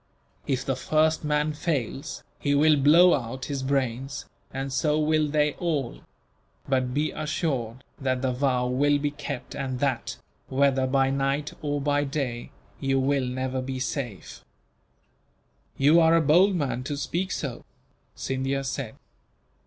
[0.47, 5.53] If the first man fails, he will blow out his brains, and so will they
[5.59, 5.99] all;
[6.67, 10.17] but be assured that the vow will be kept and that,
[10.49, 14.43] whether by night or by day, you will never be safe."
[15.77, 17.63] "You are a bold man to speak so,"
[18.15, 18.95] Scindia said.